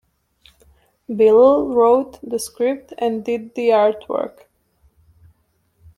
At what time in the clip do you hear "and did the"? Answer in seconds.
2.97-3.69